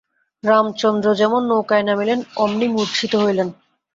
[0.43, 3.47] রামচন্দ্র যেমন নৌকায় নামিলেন অমনি মূর্ছিত হইলেন।